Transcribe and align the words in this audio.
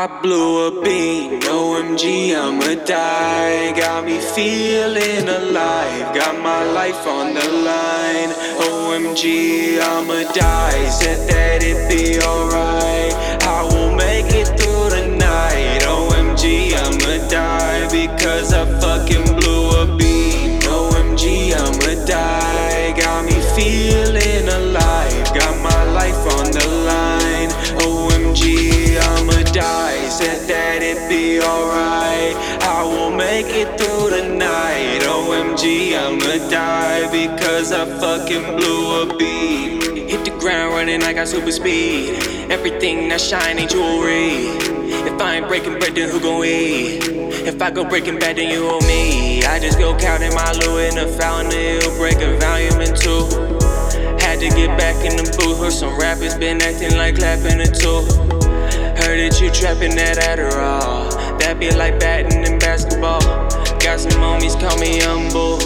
I 0.00 0.06
blew 0.22 0.68
a 0.68 0.80
bean, 0.80 1.40
OMG, 1.40 2.32
I'ma 2.32 2.84
die. 2.84 3.72
Got 3.76 4.04
me 4.04 4.20
feeling 4.20 5.28
alive, 5.28 6.14
got 6.14 6.38
my 6.40 6.62
life 6.70 7.04
on 7.04 7.34
the 7.34 7.48
line. 7.66 8.30
OMG, 8.70 9.80
I'ma 9.80 10.32
die. 10.32 10.88
Said 10.88 11.28
that 11.28 11.64
it'd 11.64 11.88
be 11.88 12.16
alright. 12.20 12.37
Make 33.30 33.52
it 33.62 33.68
through 33.78 34.08
the 34.08 34.24
night. 34.26 35.00
OMG, 35.02 35.92
I'ma 35.92 36.48
die 36.48 37.04
because 37.12 37.72
I 37.72 37.84
fucking 38.00 38.56
blew 38.56 39.02
a 39.02 39.18
beat. 39.18 40.08
Hit 40.10 40.24
the 40.24 40.30
ground 40.40 40.72
running, 40.72 41.02
I 41.02 41.12
got 41.12 41.28
super 41.28 41.52
speed. 41.52 42.16
Everything 42.50 43.10
that 43.10 43.20
shine 43.20 43.58
ain't 43.58 43.70
jewelry. 43.70 44.32
If 45.10 45.20
I 45.20 45.36
ain't 45.36 45.48
breaking 45.48 45.78
bread, 45.78 45.94
then 45.94 46.08
who 46.08 46.20
gon' 46.20 46.44
eat? 46.46 47.04
If 47.50 47.60
I 47.60 47.70
go 47.70 47.84
breaking 47.84 48.18
bad, 48.18 48.36
then 48.36 48.50
you 48.50 48.66
owe 48.66 48.80
me. 48.92 49.44
I 49.44 49.58
just 49.60 49.78
go 49.78 49.94
counting 49.98 50.32
my 50.32 50.50
loot 50.60 50.88
in 50.88 50.94
the 50.94 51.06
fountain, 51.20 51.52
it'll 51.52 51.94
break 51.98 52.16
a 52.16 52.34
volume 52.38 52.80
in 52.80 52.94
two. 52.96 53.28
Had 54.24 54.40
to 54.40 54.48
get 54.56 54.70
back 54.78 54.96
in 55.04 55.16
the 55.20 55.26
booth, 55.36 55.58
heard 55.58 55.72
some 55.72 55.98
rappers 56.00 56.34
been 56.34 56.62
acting 56.62 56.96
like 56.96 57.16
clapping 57.16 57.60
a 57.60 57.66
too. 57.66 58.00
Heard 59.00 59.20
that 59.20 59.38
you 59.40 59.50
trapping 59.50 59.94
that 59.96 60.16
Adderall. 60.16 61.17
Be 61.54 61.72
like 61.72 61.98
batting 61.98 62.44
in 62.44 62.58
basketball. 62.58 63.20
Got 63.80 63.98
some 63.98 64.12
homies 64.20 64.54
call 64.60 64.78
me 64.78 65.00
humble. 65.00 65.56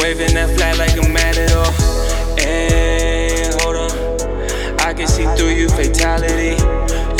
Waving 0.00 0.32
that 0.34 0.56
flag 0.56 0.78
like 0.78 0.96
a 0.96 1.06
matador. 1.08 1.66
Hey, 2.40 3.50
hold 3.60 3.76
on. 3.76 3.90
I 4.80 4.94
can 4.94 5.06
see 5.06 5.24
through 5.36 5.50
you, 5.50 5.68
fatality. 5.68 6.56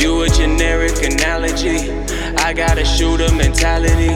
You 0.03 0.23
a 0.23 0.29
generic 0.29 1.03
analogy. 1.03 1.91
I 2.39 2.55
got 2.55 2.79
a 2.79 2.84
shooter 2.84 3.31
mentality. 3.34 4.15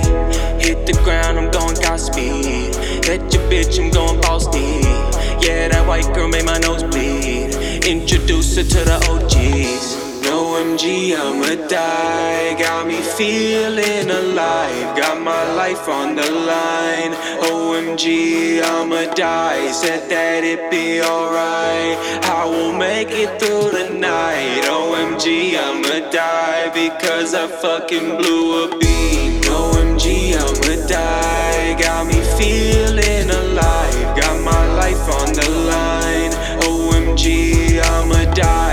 Hit 0.65 0.87
the 0.87 0.99
ground, 1.05 1.39
I'm 1.39 1.51
going 1.51 1.75
God 1.83 1.99
speed. 2.01 2.75
Hit 3.05 3.21
your 3.35 3.43
bitch, 3.51 3.79
I'm 3.79 3.91
going 3.91 4.41
speed. 4.41 4.85
Yeah, 5.45 5.69
that 5.69 5.87
white 5.87 6.07
girl 6.15 6.29
made 6.29 6.47
my 6.47 6.59
nose 6.59 6.85
bleed. 6.85 7.55
Introduce 7.85 8.57
her 8.57 8.63
to 8.63 8.85
the 8.85 8.97
OGs. 9.11 9.40
OMG 10.71 11.17
I'ma 11.17 11.67
die. 11.67 12.55
Got 12.57 12.87
me 12.87 13.01
feeling 13.03 14.09
alive, 14.09 14.97
got 14.97 15.21
my 15.21 15.53
life 15.55 15.89
on 15.89 16.15
the 16.15 16.31
line. 16.31 17.13
OMG, 17.51 18.63
I'ma 18.63 19.13
die. 19.15 19.73
Said 19.73 20.09
that 20.11 20.45
it'd 20.45 20.71
be 20.71 21.03
alright. 21.03 21.99
I 22.23 22.45
will 22.45 22.73
make 22.73 23.11
it 23.11 23.41
through 23.41 23.71
the 23.73 23.91
night. 23.99 24.63
OMG, 24.71 25.59
I'ma 25.59 26.09
die 26.11 26.71
because 26.73 27.35
I 27.35 27.49
fucking 27.49 28.17
blew 28.19 28.65
a 28.65 28.79
beat. 28.79 29.43
OMG, 29.51 30.37
I'ma 30.39 30.87
die. 30.87 31.75
Got 31.81 32.07
me 32.07 32.21
feeling 32.39 33.29
alive, 33.29 34.17
got 34.17 34.41
my 34.41 34.65
life 34.75 35.05
on 35.19 35.33
the 35.33 35.51
line. 35.75 36.33
OMG, 36.63 37.81
I'ma 37.83 38.33
die. 38.35 38.70